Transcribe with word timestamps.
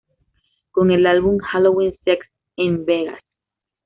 Con 0.71 0.89
el 0.89 1.05
álbum 1.05 1.37
"Halloween 1.37 1.93
Sex 2.03 2.25
N 2.57 2.85
Vegas". 2.85 3.21